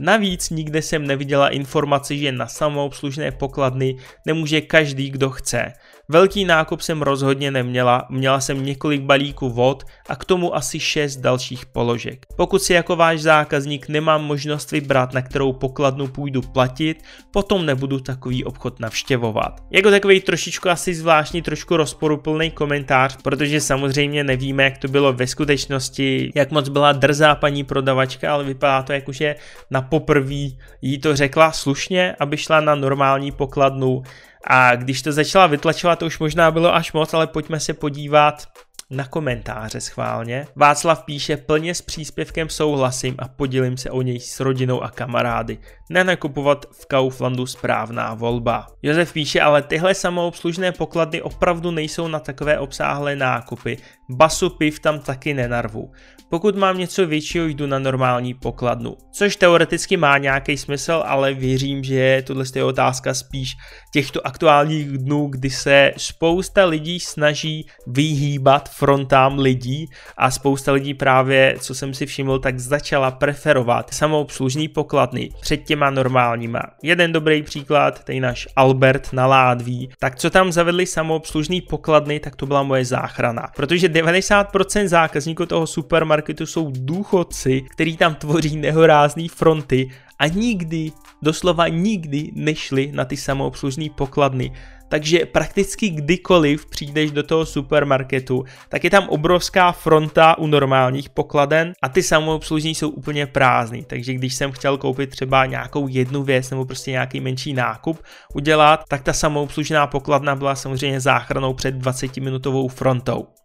Navíc 0.00 0.50
nikde 0.50 0.82
jsem 0.82 1.06
neviděla 1.06 1.48
informaci, 1.48 2.18
že 2.18 2.32
na 2.32 2.46
samoobslužné 2.46 3.30
pokladny 3.30 3.96
nemůže 4.26 4.60
každý, 4.60 5.10
kdo 5.10 5.30
chce. 5.30 5.72
Velký 6.10 6.44
nákup 6.44 6.80
jsem 6.80 7.02
rozhodně 7.02 7.50
neměla, 7.50 8.06
měla 8.10 8.40
jsem 8.40 8.64
několik 8.64 9.02
balíků 9.02 9.50
vod 9.50 9.84
a 10.08 10.16
k 10.16 10.24
tomu 10.24 10.56
asi 10.56 10.80
6 10.80 11.16
dalších 11.16 11.66
položek. 11.66 12.26
Pokud 12.36 12.62
si 12.62 12.72
jako 12.72 12.96
váš 12.96 13.22
zákazník 13.22 13.88
nemám 13.88 14.24
možnost 14.24 14.72
vybrat, 14.72 15.14
na 15.14 15.22
kterou 15.22 15.52
pokladnu 15.52 16.06
půjdu 16.06 16.42
platit, 16.42 17.02
potom 17.30 17.66
nebudu 17.66 18.00
takový 18.00 18.44
obchod 18.44 18.80
navštěvovat. 18.80 19.60
Jako 19.70 19.90
takový 19.90 20.20
trošičku 20.20 20.68
asi 20.68 20.94
zvláštní, 20.94 21.42
trošku 21.42 21.76
rozporuplný 21.76 22.50
komentář, 22.50 23.16
protože 23.22 23.60
samozřejmě 23.60 24.24
nevíme, 24.24 24.64
jak 24.64 24.78
to 24.78 24.88
bylo 24.88 25.12
ve 25.12 25.26
skutečnosti, 25.26 26.32
jak 26.34 26.50
moc 26.50 26.68
byla 26.68 26.92
drzá 26.92 27.34
paní 27.34 27.64
prodavačka, 27.64 28.32
ale 28.32 28.44
vypadá 28.44 28.82
to 28.82 28.92
jako, 28.92 29.12
že 29.12 29.36
na 29.70 29.82
poprví 29.82 30.58
jí 30.82 30.98
to 30.98 31.16
řekla 31.16 31.52
slušně, 31.52 32.16
aby 32.20 32.36
šla 32.36 32.60
na 32.60 32.74
normální 32.74 33.32
pokladnu 33.32 34.02
a 34.46 34.76
když 34.76 35.02
to 35.02 35.12
začala 35.12 35.46
vytlačovat, 35.46 35.98
to 35.98 36.06
už 36.06 36.18
možná 36.18 36.50
bylo 36.50 36.74
až 36.74 36.92
moc, 36.92 37.14
ale 37.14 37.26
pojďme 37.26 37.60
se 37.60 37.74
podívat 37.74 38.46
na 38.90 39.06
komentáře 39.06 39.80
schválně. 39.80 40.46
Václav 40.56 41.04
píše 41.04 41.36
plně 41.36 41.74
s 41.74 41.82
příspěvkem 41.82 42.48
souhlasím 42.48 43.14
a 43.18 43.28
podělím 43.28 43.76
se 43.76 43.90
o 43.90 44.02
něj 44.02 44.20
s 44.20 44.40
rodinou 44.40 44.82
a 44.82 44.90
kamarády. 44.90 45.58
Nenakupovat 45.90 46.66
v 46.72 46.86
Kauflandu 46.86 47.46
správná 47.46 48.14
volba. 48.14 48.66
Josef 48.82 49.12
píše, 49.12 49.40
ale 49.40 49.62
tyhle 49.62 49.94
samoobslužné 49.94 50.72
pokladny 50.72 51.22
opravdu 51.22 51.70
nejsou 51.70 52.08
na 52.08 52.18
takové 52.18 52.58
obsáhlé 52.58 53.16
nákupy. 53.16 53.78
Basu 54.10 54.50
piv 54.50 54.80
tam 54.80 54.98
taky 54.98 55.34
nenarvu. 55.34 55.90
Pokud 56.30 56.56
mám 56.56 56.78
něco 56.78 57.06
většího, 57.06 57.46
jdu 57.46 57.66
na 57.66 57.78
normální 57.78 58.34
pokladnu. 58.34 58.96
Což 59.12 59.36
teoreticky 59.36 59.96
má 59.96 60.18
nějaký 60.18 60.56
smysl, 60.56 61.02
ale 61.06 61.34
věřím, 61.34 61.84
že 61.84 62.22
tohle 62.26 62.44
je 62.54 62.64
otázka 62.64 63.14
spíš 63.14 63.56
těchto 63.92 64.26
aktuálních 64.26 64.88
dnů, 64.88 65.26
kdy 65.26 65.50
se 65.50 65.92
spousta 65.96 66.64
lidí 66.64 67.00
snaží 67.00 67.66
vyhýbat 67.86 68.68
frontám 68.68 69.38
lidí 69.38 69.86
a 70.16 70.30
spousta 70.30 70.72
lidí 70.72 70.94
právě, 70.94 71.56
co 71.60 71.74
jsem 71.74 71.94
si 71.94 72.06
všiml, 72.06 72.38
tak 72.38 72.58
začala 72.58 73.10
preferovat 73.10 73.94
samoobslužní 73.94 74.68
pokladny 74.68 75.30
před 75.40 75.56
těma 75.56 75.90
normálníma. 75.90 76.62
Jeden 76.82 77.12
dobrý 77.12 77.42
příklad, 77.42 78.04
tady 78.04 78.20
náš 78.20 78.48
Albert 78.56 79.12
na 79.12 79.26
Ládví, 79.26 79.90
tak 79.98 80.16
co 80.16 80.30
tam 80.30 80.52
zavedli 80.52 80.86
samoobslužný 80.86 81.60
pokladny, 81.60 82.20
tak 82.20 82.36
to 82.36 82.46
byla 82.46 82.62
moje 82.62 82.84
záchrana. 82.84 83.48
Protože 83.56 83.88
90% 84.02 84.86
zákazníků 84.86 85.46
toho 85.46 85.66
supermarketu 85.66 86.46
jsou 86.46 86.70
důchodci, 86.74 87.62
který 87.70 87.96
tam 87.96 88.14
tvoří 88.14 88.56
nehorázný 88.56 89.28
fronty 89.28 89.90
a 90.18 90.26
nikdy, 90.26 90.92
doslova 91.22 91.68
nikdy 91.68 92.30
nešli 92.34 92.90
na 92.92 93.04
ty 93.04 93.16
samoobslužné 93.16 93.86
pokladny. 93.96 94.52
Takže 94.90 95.26
prakticky 95.26 95.88
kdykoliv 95.88 96.66
přijdeš 96.66 97.10
do 97.10 97.22
toho 97.22 97.46
supermarketu, 97.46 98.44
tak 98.68 98.84
je 98.84 98.90
tam 98.90 99.08
obrovská 99.08 99.72
fronta 99.72 100.38
u 100.38 100.46
normálních 100.46 101.10
pokladen 101.10 101.72
a 101.82 101.88
ty 101.88 102.02
samoobslužní 102.02 102.74
jsou 102.74 102.88
úplně 102.88 103.26
prázdný. 103.26 103.84
Takže 103.84 104.14
když 104.14 104.34
jsem 104.34 104.52
chtěl 104.52 104.78
koupit 104.78 105.10
třeba 105.10 105.46
nějakou 105.46 105.88
jednu 105.88 106.22
věc 106.22 106.50
nebo 106.50 106.64
prostě 106.64 106.90
nějaký 106.90 107.20
menší 107.20 107.52
nákup 107.52 108.02
udělat, 108.34 108.84
tak 108.88 109.02
ta 109.02 109.12
samoobslužná 109.12 109.86
pokladna 109.86 110.36
byla 110.36 110.54
samozřejmě 110.54 111.00
záchranou 111.00 111.54
před 111.54 111.74
20 111.74 112.16
minutovou 112.16 112.68
frontou. 112.68 113.39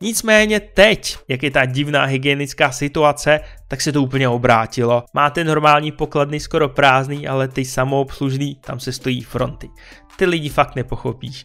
Nicméně 0.00 0.60
teď, 0.60 1.16
jak 1.28 1.42
je 1.42 1.50
ta 1.50 1.64
divná 1.64 2.04
hygienická 2.04 2.72
situace, 2.72 3.40
tak 3.68 3.80
se 3.80 3.92
to 3.92 4.02
úplně 4.02 4.28
obrátilo. 4.28 5.04
Máte 5.14 5.44
normální 5.44 5.92
pokladny 5.92 6.40
skoro 6.40 6.68
prázdný, 6.68 7.28
ale 7.28 7.48
ty 7.48 7.64
samoobslužný, 7.64 8.54
tam 8.54 8.80
se 8.80 8.92
stojí 8.92 9.22
fronty. 9.22 9.68
Ty 10.16 10.26
lidi 10.26 10.48
fakt 10.48 10.76
nepochopíš. 10.76 11.44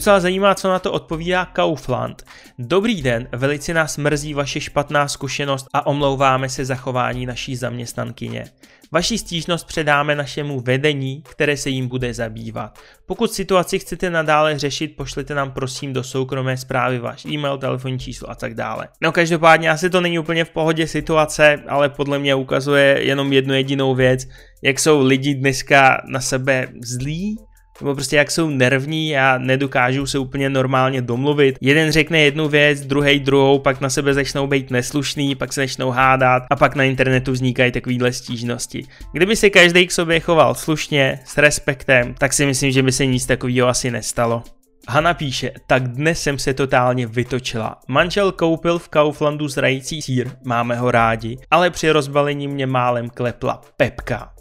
Co 0.00 0.10
vás 0.10 0.22
zajímá, 0.22 0.54
co 0.54 0.68
na 0.68 0.78
to 0.78 0.92
odpovídá 0.92 1.44
Kaufland. 1.44 2.22
Dobrý 2.58 3.02
den, 3.02 3.28
velice 3.32 3.74
nás 3.74 3.96
mrzí 3.96 4.34
vaše 4.34 4.60
špatná 4.60 5.08
zkušenost 5.08 5.66
a 5.72 5.86
omlouváme 5.86 6.48
se 6.48 6.64
zachování 6.64 7.26
naší 7.26 7.56
zaměstnankyně. 7.56 8.44
Vaši 8.92 9.18
stížnost 9.18 9.66
předáme 9.66 10.14
našemu 10.14 10.60
vedení, 10.60 11.22
které 11.30 11.56
se 11.56 11.70
jim 11.70 11.88
bude 11.88 12.14
zabývat. 12.14 12.78
Pokud 13.06 13.32
situaci 13.32 13.78
chcete 13.78 14.10
nadále 14.10 14.58
řešit, 14.58 14.96
pošlete 14.96 15.34
nám 15.34 15.50
prosím 15.50 15.92
do 15.92 16.04
soukromé 16.04 16.56
zprávy 16.56 16.98
váš 16.98 17.24
e-mail, 17.24 17.58
telefonní 17.58 17.98
číslo 17.98 18.30
a 18.30 18.34
tak 18.34 18.54
dále. 18.54 18.88
No 19.02 19.12
každopádně 19.12 19.70
asi 19.70 19.90
to 19.90 20.00
není 20.00 20.18
úplně 20.18 20.44
v 20.44 20.50
pohodě 20.50 20.86
situace, 20.86 21.62
ale 21.68 21.88
podle 21.88 22.18
mě 22.18 22.34
ukazuje 22.34 22.98
jenom 23.02 23.32
jednu 23.32 23.54
jedinou 23.54 23.94
věc, 23.94 24.28
jak 24.62 24.78
jsou 24.78 25.06
lidi 25.06 25.34
dneska 25.34 26.02
na 26.06 26.20
sebe 26.20 26.68
zlí 26.82 27.36
nebo 27.80 27.94
prostě 27.94 28.16
jak 28.16 28.30
jsou 28.30 28.50
nervní 28.50 29.16
a 29.16 29.38
nedokážou 29.38 30.06
se 30.06 30.18
úplně 30.18 30.50
normálně 30.50 31.02
domluvit. 31.02 31.58
Jeden 31.60 31.92
řekne 31.92 32.20
jednu 32.20 32.48
věc, 32.48 32.80
druhý 32.80 33.20
druhou, 33.20 33.58
pak 33.58 33.80
na 33.80 33.90
sebe 33.90 34.14
začnou 34.14 34.46
být 34.46 34.70
neslušný, 34.70 35.34
pak 35.34 35.52
se 35.52 35.60
začnou 35.60 35.90
hádat 35.90 36.42
a 36.50 36.56
pak 36.56 36.74
na 36.74 36.84
internetu 36.84 37.32
vznikají 37.32 37.72
takovýhle 37.72 38.12
stížnosti. 38.12 38.84
Kdyby 39.12 39.36
se 39.36 39.50
každý 39.50 39.86
k 39.86 39.92
sobě 39.92 40.20
choval 40.20 40.54
slušně, 40.54 41.20
s 41.24 41.38
respektem, 41.38 42.14
tak 42.14 42.32
si 42.32 42.46
myslím, 42.46 42.70
že 42.70 42.82
by 42.82 42.92
se 42.92 43.06
nic 43.06 43.26
takového 43.26 43.68
asi 43.68 43.90
nestalo. 43.90 44.42
Hana 44.88 45.14
píše, 45.14 45.52
tak 45.66 45.88
dnes 45.88 46.22
jsem 46.22 46.38
se 46.38 46.54
totálně 46.54 47.06
vytočila. 47.06 47.78
Manžel 47.88 48.32
koupil 48.32 48.78
v 48.78 48.88
Kauflandu 48.88 49.48
zrající 49.48 50.02
sír, 50.02 50.30
máme 50.44 50.76
ho 50.76 50.90
rádi, 50.90 51.38
ale 51.50 51.70
při 51.70 51.90
rozbalení 51.90 52.48
mě 52.48 52.66
málem 52.66 53.10
klepla 53.10 53.60
pepka. 53.76 54.32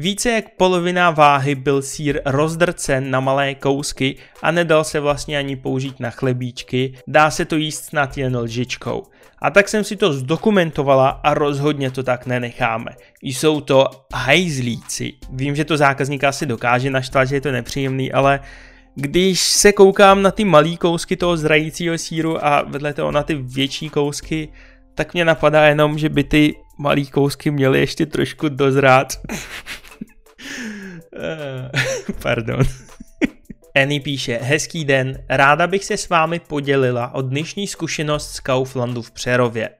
Více 0.00 0.30
jak 0.30 0.44
polovina 0.56 1.10
váhy 1.10 1.54
byl 1.54 1.82
sír 1.82 2.20
rozdrcen 2.24 3.10
na 3.10 3.20
malé 3.20 3.54
kousky 3.54 4.16
a 4.42 4.50
nedal 4.50 4.84
se 4.84 5.00
vlastně 5.00 5.38
ani 5.38 5.56
použít 5.56 6.00
na 6.00 6.10
chlebíčky, 6.10 6.94
dá 7.06 7.30
se 7.30 7.44
to 7.44 7.56
jíst 7.56 7.84
snad 7.84 8.18
jen 8.18 8.36
lžičkou. 8.36 9.02
A 9.38 9.50
tak 9.50 9.68
jsem 9.68 9.84
si 9.84 9.96
to 9.96 10.12
zdokumentovala 10.12 11.08
a 11.08 11.34
rozhodně 11.34 11.90
to 11.90 12.02
tak 12.02 12.26
nenecháme. 12.26 12.90
Jsou 13.22 13.60
to 13.60 13.86
hajzlíci. 14.14 15.12
Vím, 15.30 15.56
že 15.56 15.64
to 15.64 15.76
zákazník 15.76 16.24
asi 16.24 16.46
dokáže 16.46 16.90
naštvat, 16.90 17.28
že 17.28 17.36
je 17.36 17.40
to 17.40 17.52
nepříjemný, 17.52 18.12
ale 18.12 18.40
když 18.94 19.40
se 19.40 19.72
koukám 19.72 20.22
na 20.22 20.30
ty 20.30 20.44
malý 20.44 20.76
kousky 20.76 21.16
toho 21.16 21.36
zrajícího 21.36 21.98
síru 21.98 22.44
a 22.44 22.62
vedle 22.62 22.94
toho 22.94 23.12
na 23.12 23.22
ty 23.22 23.34
větší 23.34 23.88
kousky, 23.90 24.48
tak 24.94 25.14
mě 25.14 25.24
napadá 25.24 25.66
jenom, 25.66 25.98
že 25.98 26.08
by 26.08 26.24
ty 26.24 26.54
malý 26.78 27.06
kousky 27.06 27.50
měly 27.50 27.80
ještě 27.80 28.06
trošku 28.06 28.48
dozrát. 28.48 29.12
Eh, 31.16 31.70
pardon. 32.22 32.62
Annie 33.76 34.00
píše, 34.00 34.38
hezký 34.42 34.84
den, 34.84 35.24
ráda 35.28 35.66
bych 35.66 35.84
se 35.84 35.96
s 35.96 36.08
vámi 36.08 36.40
podělila 36.40 37.14
o 37.14 37.22
dnešní 37.22 37.66
zkušenost 37.66 38.30
z 38.30 38.40
Kauflandu 38.40 39.02
v 39.02 39.10
Přerově. 39.10 39.70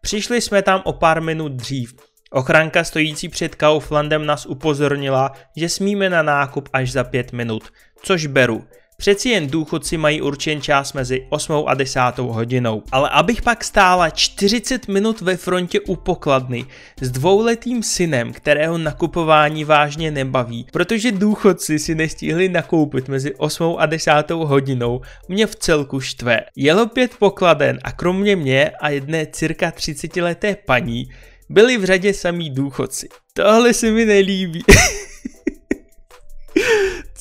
Přišli 0.00 0.40
jsme 0.40 0.62
tam 0.62 0.82
o 0.84 0.92
pár 0.92 1.22
minut 1.22 1.52
dřív. 1.52 1.94
Ochranka 2.30 2.84
stojící 2.84 3.28
před 3.28 3.54
Kauflandem 3.54 4.26
nás 4.26 4.46
upozornila, 4.46 5.32
že 5.56 5.68
smíme 5.68 6.10
na 6.10 6.22
nákup 6.22 6.68
až 6.72 6.92
za 6.92 7.04
pět 7.04 7.32
minut, 7.32 7.64
což 8.02 8.26
beru. 8.26 8.64
Přeci 9.02 9.28
jen 9.28 9.46
důchodci 9.46 9.96
mají 9.96 10.22
určen 10.22 10.60
čas 10.60 10.92
mezi 10.92 11.26
8 11.28 11.64
a 11.66 11.74
10 11.74 12.00
hodinou. 12.18 12.82
Ale 12.92 13.08
abych 13.08 13.42
pak 13.42 13.64
stála 13.64 14.10
40 14.10 14.88
minut 14.88 15.20
ve 15.20 15.36
frontě 15.36 15.80
u 15.80 15.96
pokladny 15.96 16.64
s 17.00 17.10
dvouletým 17.10 17.82
synem, 17.82 18.32
kterého 18.32 18.78
nakupování 18.78 19.64
vážně 19.64 20.10
nebaví, 20.10 20.66
protože 20.72 21.12
důchodci 21.12 21.78
si 21.78 21.94
nestihli 21.94 22.48
nakoupit 22.48 23.08
mezi 23.08 23.34
8 23.34 23.76
a 23.78 23.86
10 23.86 24.30
hodinou, 24.30 25.00
mě 25.28 25.46
v 25.46 25.56
celku 25.56 26.00
štve. 26.00 26.40
Jelo 26.56 26.86
pět 26.86 27.16
pokladen 27.18 27.78
a 27.84 27.92
kromě 27.92 28.36
mě 28.36 28.70
a 28.80 28.88
jedné 28.88 29.26
cirka 29.26 29.70
30 29.70 30.16
leté 30.16 30.56
paní 30.66 31.08
byli 31.48 31.78
v 31.78 31.84
řadě 31.84 32.14
samý 32.14 32.50
důchodci. 32.50 33.08
Tohle 33.32 33.74
se 33.74 33.90
mi 33.90 34.04
nelíbí. 34.04 34.64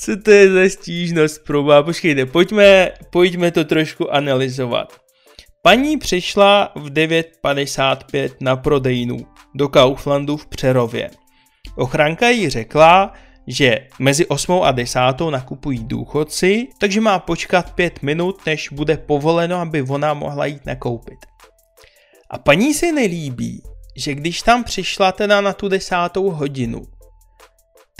Co 0.04 0.18
to 0.18 0.32
je 0.32 0.52
za 0.52 0.70
stížnost, 0.70 1.44
proba? 1.46 1.84
Počkejte, 1.84 2.26
pojďme, 2.26 2.92
pojďme 3.10 3.52
to 3.52 3.66
trošku 3.66 4.14
analyzovat. 4.14 5.02
Paní 5.62 5.98
přišla 5.98 6.72
v 6.76 6.90
9.55 6.90 8.30
na 8.40 8.56
prodejnu 8.56 9.18
do 9.56 9.70
Kauflandu 9.70 10.38
v 10.38 10.48
Přerově. 10.48 11.10
Ochranka 11.76 12.30
jí 12.30 12.50
řekla, 12.50 13.14
že 13.48 13.88
mezi 14.00 14.26
8 14.26 14.62
a 14.64 14.72
10 14.72 15.00
nakupují 15.30 15.84
důchodci, 15.84 16.68
takže 16.80 17.02
má 17.02 17.20
počkat 17.20 17.74
5 17.74 18.02
minut, 18.02 18.46
než 18.46 18.70
bude 18.70 18.98
povoleno, 18.98 19.56
aby 19.56 19.82
ona 19.82 20.14
mohla 20.14 20.46
jít 20.46 20.66
nakoupit. 20.66 21.20
A 22.30 22.38
paní 22.38 22.74
se 22.74 22.92
nelíbí, 22.92 23.64
že 23.98 24.14
když 24.14 24.42
tam 24.42 24.64
přišla 24.64 25.12
teda 25.12 25.42
na 25.42 25.54
tu 25.54 25.70
desátou 25.70 26.30
hodinu, 26.30 26.82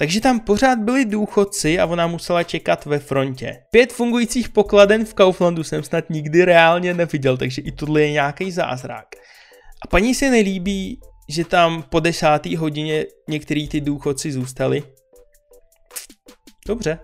takže 0.02 0.20
tam 0.20 0.40
pořád 0.40 0.78
byli 0.78 1.04
důchodci 1.04 1.78
a 1.78 1.86
ona 1.86 2.06
musela 2.06 2.42
čekat 2.42 2.84
ve 2.84 2.98
frontě. 2.98 3.62
Pět 3.70 3.92
fungujících 3.92 4.48
pokladen 4.48 5.04
v 5.04 5.14
Kauflandu 5.14 5.64
jsem 5.64 5.82
snad 5.82 6.10
nikdy 6.10 6.44
reálně 6.44 6.94
neviděl, 6.94 7.36
takže 7.36 7.62
i 7.62 7.72
tohle 7.72 8.02
je 8.02 8.12
nějaký 8.12 8.50
zázrak. 8.50 9.06
A 9.84 9.88
paní 9.88 10.14
se 10.14 10.30
nelíbí, 10.30 11.00
že 11.28 11.44
tam 11.44 11.82
po 11.82 12.00
desáté 12.00 12.56
hodině 12.56 13.04
některý 13.28 13.68
ty 13.68 13.80
důchodci 13.80 14.32
zůstali? 14.32 14.82
Dobře. 16.66 16.98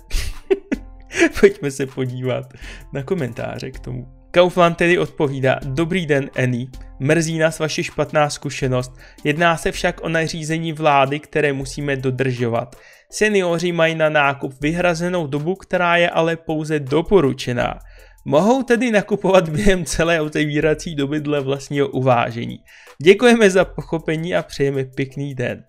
Pojďme 1.40 1.70
se 1.70 1.86
podívat 1.86 2.46
na 2.92 3.02
komentáře 3.02 3.70
k 3.70 3.80
tomu. 3.80 4.17
Kaufland 4.30 4.76
tedy 4.76 4.98
odpovídá, 4.98 5.60
dobrý 5.64 6.06
den 6.06 6.30
Annie, 6.44 6.66
mrzí 6.98 7.38
nás 7.38 7.58
vaše 7.58 7.82
špatná 7.82 8.30
zkušenost, 8.30 8.92
jedná 9.24 9.56
se 9.56 9.72
však 9.72 10.00
o 10.00 10.08
nařízení 10.08 10.72
vlády, 10.72 11.20
které 11.20 11.52
musíme 11.52 11.96
dodržovat. 11.96 12.76
Seniori 13.10 13.72
mají 13.72 13.94
na 13.94 14.08
nákup 14.08 14.52
vyhrazenou 14.60 15.26
dobu, 15.26 15.54
která 15.54 15.96
je 15.96 16.10
ale 16.10 16.36
pouze 16.36 16.80
doporučená. 16.80 17.78
Mohou 18.24 18.62
tedy 18.62 18.90
nakupovat 18.90 19.48
během 19.48 19.84
celé 19.84 20.20
otevírací 20.20 20.94
doby 20.94 21.20
dle 21.20 21.40
vlastního 21.40 21.88
uvážení. 21.88 22.58
Děkujeme 23.02 23.50
za 23.50 23.64
pochopení 23.64 24.34
a 24.34 24.42
přejeme 24.42 24.84
pěkný 24.84 25.34
den. 25.34 25.64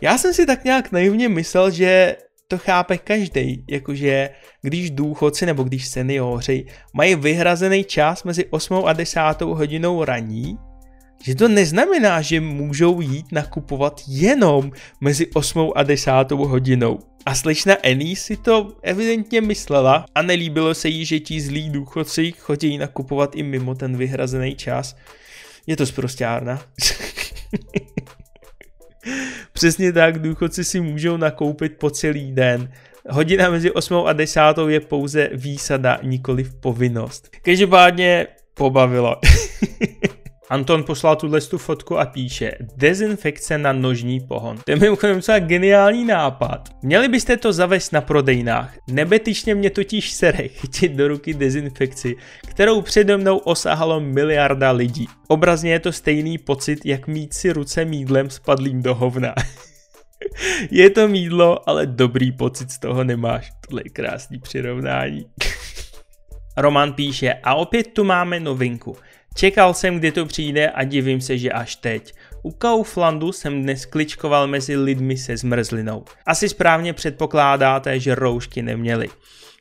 Já 0.00 0.18
jsem 0.18 0.34
si 0.34 0.46
tak 0.46 0.64
nějak 0.64 0.92
naivně 0.92 1.28
myslel, 1.28 1.70
že 1.70 2.16
to 2.48 2.58
chápe 2.58 2.98
každý, 2.98 3.64
jakože 3.68 4.30
když 4.62 4.90
důchodci 4.90 5.46
nebo 5.46 5.62
když 5.62 5.88
seniori 5.88 6.66
mají 6.92 7.14
vyhrazený 7.14 7.84
čas 7.84 8.24
mezi 8.24 8.46
8 8.46 8.84
a 8.86 8.92
10 8.92 9.20
hodinou 9.40 10.04
raní, 10.04 10.58
že 11.22 11.34
to 11.34 11.48
neznamená, 11.48 12.22
že 12.22 12.40
můžou 12.40 13.00
jít 13.00 13.32
nakupovat 13.32 14.00
jenom 14.08 14.72
mezi 15.00 15.26
8 15.26 15.72
a 15.76 15.82
10 15.82 16.10
hodinou. 16.30 16.98
A 17.26 17.34
slečna 17.34 17.74
Annie 17.84 18.16
si 18.16 18.36
to 18.36 18.76
evidentně 18.82 19.40
myslela 19.40 20.04
a 20.14 20.22
nelíbilo 20.22 20.74
se 20.74 20.88
jí, 20.88 21.04
že 21.04 21.20
ti 21.20 21.40
zlí 21.40 21.70
důchodci 21.70 22.32
chodí 22.38 22.78
nakupovat 22.78 23.36
i 23.36 23.42
mimo 23.42 23.74
ten 23.74 23.96
vyhrazený 23.96 24.54
čas. 24.54 24.96
Je 25.66 25.76
to 25.76 25.86
zprostěrna. 25.86 26.62
Přesně 29.58 29.92
tak, 29.92 30.18
důchodci 30.18 30.64
si 30.64 30.80
můžou 30.80 31.16
nakoupit 31.16 31.72
po 31.78 31.90
celý 31.90 32.32
den. 32.32 32.72
Hodina 33.08 33.50
mezi 33.50 33.70
8 33.70 34.06
a 34.06 34.12
10 34.12 34.40
je 34.68 34.80
pouze 34.80 35.30
výsada, 35.32 35.98
nikoli 36.02 36.44
povinnost. 36.60 37.28
Každopádně 37.42 38.26
pobavilo. 38.54 39.16
Anton 40.50 40.84
poslal 40.84 41.16
tuhle 41.16 41.40
tu 41.40 41.58
fotku 41.58 41.98
a 41.98 42.06
píše 42.06 42.52
Dezinfekce 42.76 43.58
na 43.58 43.72
nožní 43.72 44.20
pohon. 44.20 44.56
To 44.64 44.70
je 44.70 44.76
mimochodem 44.76 45.16
docela 45.16 45.38
geniální 45.38 46.04
nápad. 46.04 46.68
Měli 46.82 47.08
byste 47.08 47.36
to 47.36 47.52
zavést 47.52 47.92
na 47.92 48.00
prodejnách. 48.00 48.74
Nebetyčně 48.90 49.54
mě 49.54 49.70
totiž 49.70 50.12
sere 50.12 50.48
chytit 50.48 50.92
do 50.92 51.08
ruky 51.08 51.34
dezinfekci, 51.34 52.16
kterou 52.48 52.80
přede 52.80 53.16
mnou 53.16 53.38
osahalo 53.38 54.00
miliarda 54.00 54.70
lidí. 54.70 55.08
Obrazně 55.28 55.72
je 55.72 55.80
to 55.80 55.92
stejný 55.92 56.38
pocit, 56.38 56.78
jak 56.84 57.06
mít 57.06 57.34
si 57.34 57.52
ruce 57.52 57.84
mídlem 57.84 58.30
spadlým 58.30 58.82
do 58.82 58.94
hovna. 58.94 59.34
je 60.70 60.90
to 60.90 61.08
mídlo, 61.08 61.68
ale 61.68 61.86
dobrý 61.86 62.32
pocit 62.32 62.70
z 62.70 62.78
toho 62.78 63.04
nemáš. 63.04 63.52
Tohle 63.66 63.82
je 63.84 63.90
krásný 63.90 64.38
přirovnání. 64.38 65.26
Roman 66.56 66.92
píše, 66.92 67.34
a 67.42 67.54
opět 67.54 67.86
tu 67.92 68.04
máme 68.04 68.40
novinku. 68.40 68.96
Čekal 69.38 69.74
jsem, 69.74 69.98
kdy 69.98 70.12
to 70.12 70.26
přijde 70.26 70.70
a 70.70 70.84
divím 70.84 71.20
se, 71.20 71.38
že 71.38 71.52
až 71.52 71.76
teď. 71.76 72.14
U 72.42 72.50
Kauflandu 72.50 73.32
jsem 73.32 73.62
dnes 73.62 73.86
kličkoval 73.86 74.46
mezi 74.46 74.76
lidmi 74.76 75.16
se 75.16 75.36
zmrzlinou. 75.36 76.04
Asi 76.26 76.48
správně 76.48 76.92
předpokládáte, 76.92 78.00
že 78.00 78.14
roušky 78.14 78.62
neměli. 78.62 79.08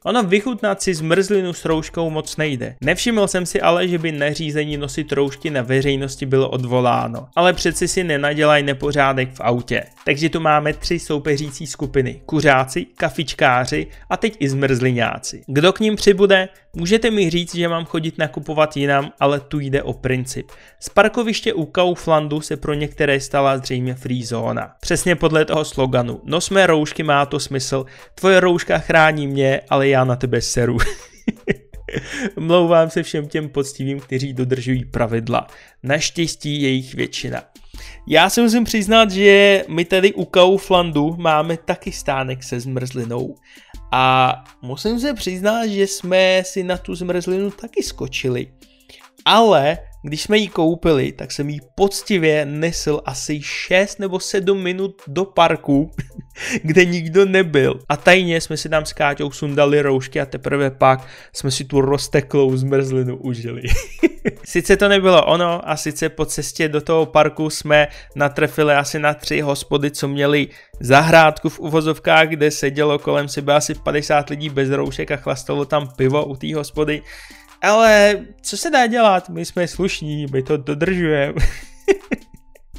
Ono 0.05 0.23
vychutnat 0.23 0.81
si 0.81 0.93
zmrzlinu 0.93 1.53
s 1.53 1.65
rouškou 1.65 2.09
moc 2.09 2.37
nejde. 2.37 2.75
Nevšiml 2.81 3.27
jsem 3.27 3.45
si 3.45 3.61
ale, 3.61 3.87
že 3.87 3.97
by 3.97 4.11
neřízení 4.11 4.77
nosit 4.77 5.11
roušky 5.11 5.49
na 5.49 5.61
veřejnosti 5.61 6.25
bylo 6.25 6.49
odvoláno. 6.49 7.27
Ale 7.35 7.53
přeci 7.53 7.87
si 7.87 8.03
nenadělaj 8.03 8.63
nepořádek 8.63 9.29
v 9.33 9.41
autě. 9.41 9.83
Takže 10.05 10.29
tu 10.29 10.39
máme 10.39 10.73
tři 10.73 10.99
soupeřící 10.99 11.67
skupiny. 11.67 12.21
Kuřáci, 12.25 12.85
kafičkáři 12.85 13.87
a 14.09 14.17
teď 14.17 14.37
i 14.39 14.49
zmrzliňáci. 14.49 15.43
Kdo 15.47 15.73
k 15.73 15.79
ním 15.79 15.95
přibude? 15.95 16.49
Můžete 16.73 17.11
mi 17.11 17.29
říct, 17.29 17.55
že 17.55 17.67
mám 17.67 17.85
chodit 17.85 18.17
nakupovat 18.17 18.77
jinam, 18.77 19.11
ale 19.19 19.39
tu 19.39 19.59
jde 19.59 19.83
o 19.83 19.93
princip. 19.93 20.51
Z 20.79 20.89
parkoviště 20.89 21.53
u 21.53 21.65
Kauflandu 21.65 22.41
se 22.41 22.57
pro 22.57 22.73
některé 22.73 23.19
stala 23.19 23.57
zřejmě 23.57 23.95
free 23.95 24.25
zóna. 24.25 24.71
Přesně 24.79 25.15
podle 25.15 25.45
toho 25.45 25.65
sloganu. 25.65 26.21
Nosme 26.23 26.67
roušky, 26.67 27.03
má 27.03 27.25
to 27.25 27.39
smysl. 27.39 27.85
Tvoje 28.15 28.39
rouška 28.39 28.77
chrání 28.77 29.27
mě, 29.27 29.61
ale 29.69 29.86
já 29.89 30.03
na 30.03 30.15
tebe 30.15 30.41
seru. 30.41 30.77
Mlouvám 32.39 32.89
se 32.89 33.03
všem 33.03 33.27
těm 33.27 33.49
poctivým, 33.49 33.99
kteří 33.99 34.33
dodržují 34.33 34.85
pravidla. 34.85 35.47
Naštěstí 35.83 36.61
je 36.61 36.69
jich 36.69 36.93
většina. 36.93 37.43
Já 38.07 38.29
si 38.29 38.41
musím 38.41 38.63
přiznat, 38.63 39.11
že 39.11 39.63
my 39.67 39.85
tady 39.85 40.13
u 40.13 40.25
Kauflandu 40.25 41.15
máme 41.17 41.57
taky 41.57 41.91
stánek 41.91 42.43
se 42.43 42.59
zmrzlinou. 42.59 43.35
A 43.91 44.33
musím 44.61 44.99
se 44.99 45.13
přiznat, 45.13 45.67
že 45.67 45.87
jsme 45.87 46.41
si 46.45 46.63
na 46.63 46.77
tu 46.77 46.95
zmrzlinu 46.95 47.51
taky 47.51 47.83
skočili. 47.83 48.47
Ale 49.25 49.77
když 50.07 50.21
jsme 50.21 50.37
ji 50.37 50.47
koupili, 50.47 51.11
tak 51.11 51.31
jsem 51.31 51.49
ji 51.49 51.59
poctivě 51.75 52.45
nesl 52.45 53.01
asi 53.05 53.41
6 53.41 53.99
nebo 53.99 54.19
7 54.19 54.63
minut 54.63 55.01
do 55.07 55.25
parku, 55.25 55.91
kde 56.63 56.85
nikdo 56.85 57.25
nebyl. 57.25 57.79
A 57.89 57.97
tajně 57.97 58.41
jsme 58.41 58.57
si 58.57 58.69
tam 58.69 58.85
s 58.85 58.93
Káťou 58.93 59.31
sundali 59.31 59.81
roušky 59.81 60.21
a 60.21 60.25
teprve 60.25 60.71
pak 60.71 61.07
jsme 61.33 61.51
si 61.51 61.65
tu 61.65 61.81
rozteklou 61.81 62.57
zmrzlinu 62.57 63.17
užili. 63.17 63.61
sice 64.45 64.77
to 64.77 64.87
nebylo 64.87 65.25
ono 65.25 65.69
a 65.69 65.77
sice 65.77 66.09
po 66.09 66.25
cestě 66.25 66.69
do 66.69 66.81
toho 66.81 67.05
parku 67.05 67.49
jsme 67.49 67.87
natrefili 68.15 68.73
asi 68.73 68.99
na 68.99 69.13
tři 69.13 69.41
hospody, 69.41 69.91
co 69.91 70.07
měli 70.07 70.47
zahrádku 70.79 71.49
v 71.49 71.59
uvozovkách, 71.59 72.27
kde 72.27 72.51
sedělo 72.51 72.99
kolem 72.99 73.27
sebe 73.27 73.55
asi 73.55 73.73
50 73.75 74.29
lidí 74.29 74.49
bez 74.49 74.69
roušek 74.69 75.11
a 75.11 75.17
chlastalo 75.17 75.65
tam 75.65 75.87
pivo 75.95 76.25
u 76.25 76.35
té 76.35 76.55
hospody. 76.55 77.01
Ale 77.61 78.25
co 78.41 78.57
se 78.57 78.69
dá 78.69 78.87
dělat? 78.87 79.29
My 79.29 79.45
jsme 79.45 79.67
slušní, 79.67 80.25
my 80.31 80.43
to 80.43 80.57
dodržujeme. 80.57 81.41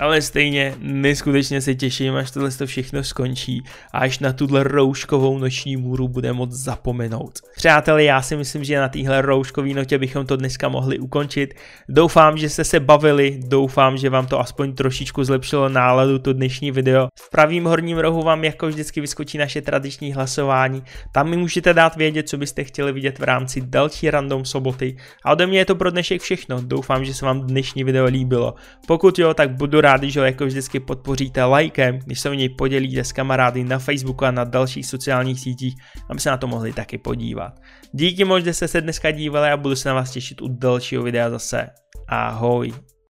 Ale 0.01 0.23
stejně 0.23 0.75
neskutečně 0.81 1.61
se 1.61 1.75
těším, 1.75 2.17
až 2.17 2.31
tohle 2.31 2.51
to 2.51 2.67
všechno 2.67 3.05
skončí 3.05 3.63
a 3.93 3.99
až 3.99 4.19
na 4.19 4.33
tuhle 4.33 4.63
rouškovou 4.63 5.39
noční 5.39 5.77
můru 5.77 6.09
bude 6.09 6.33
moc 6.33 6.53
zapomenout. 6.53 7.39
Přátelé, 7.57 8.05
já 8.05 8.23
si 8.23 8.37
myslím, 8.37 8.65
že 8.65 8.81
na 8.81 8.89
téhle 8.89 9.23
rouškové 9.23 9.69
notě 9.69 9.99
bychom 9.99 10.27
to 10.27 10.37
dneska 10.37 10.69
mohli 10.69 10.99
ukončit. 10.99 11.55
Doufám, 11.89 12.39
že 12.39 12.49
jste 12.49 12.65
se 12.65 12.81
bavili, 12.81 13.41
doufám, 13.47 13.97
že 13.97 14.11
vám 14.11 14.27
to 14.27 14.41
aspoň 14.41 14.75
trošičku 14.75 15.25
zlepšilo 15.25 15.69
náladu 15.69 16.19
to 16.19 16.33
dnešní 16.33 16.71
video. 16.71 17.09
V 17.21 17.31
pravém 17.31 17.65
horním 17.65 17.99
rohu 17.99 18.23
vám 18.23 18.45
jako 18.45 18.67
vždycky 18.67 19.01
vyskočí 19.01 19.39
naše 19.39 19.63
tradiční 19.63 20.13
hlasování. 20.13 20.83
Tam 21.13 21.31
mi 21.31 21.37
můžete 21.37 21.75
dát 21.75 21.97
vědět, 21.97 22.29
co 22.29 22.37
byste 22.37 22.65
chtěli 22.65 22.93
vidět 22.93 23.19
v 23.19 23.23
rámci 23.23 23.61
další 23.61 24.11
random 24.11 24.45
soboty. 24.45 24.97
A 25.25 25.33
ode 25.33 25.47
mě 25.47 25.59
je 25.59 25.65
to 25.65 25.75
pro 25.75 25.91
dnešek 25.91 26.21
všechno. 26.21 26.61
Doufám, 26.63 27.05
že 27.05 27.15
se 27.15 27.27
vám 27.27 27.41
dnešní 27.41 27.85
video 27.85 28.07
líbilo. 28.07 28.55
Pokud 28.87 29.19
jo, 29.19 29.35
tak 29.35 29.51
budu 29.51 29.81
rád, 29.89 30.01
když 30.01 30.17
ho 30.17 30.25
jako 30.25 30.47
vždycky 30.47 30.81
podpoříte 30.81 31.45
lajkem, 31.45 31.99
když 31.99 32.21
se 32.21 32.31
o 32.31 32.35
něj 32.35 32.49
podělíte 32.49 33.05
s 33.05 33.13
kamarády 33.13 33.65
na 33.65 33.79
Facebooku 33.79 34.25
a 34.25 34.31
na 34.31 34.45
dalších 34.45 34.87
sociálních 34.87 35.41
sítích, 35.41 35.75
aby 36.11 36.21
se 36.21 36.31
na 36.31 36.37
to 36.37 36.47
mohli 36.47 36.73
taky 36.73 36.99
podívat. 36.99 37.53
Díky 37.93 38.25
moc, 38.25 38.45
že 38.45 38.55
jste 38.55 38.69
se 38.69 38.81
dneska 38.81 39.11
dívali 39.11 39.51
a 39.51 39.57
budu 39.57 39.77
se 39.77 39.89
na 39.89 39.95
vás 39.95 40.11
těšit 40.11 40.43
u 40.43 40.49
dalšího 40.49 41.03
videa 41.03 41.31
zase. 41.31 41.67
Ahoj. 42.09 42.73